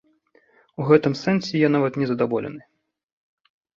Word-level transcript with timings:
У 0.79 0.87
гэтым 0.91 1.13
сэнсе 1.23 1.55
я 1.65 1.69
нават 1.75 1.93
незадаволены. 2.05 2.61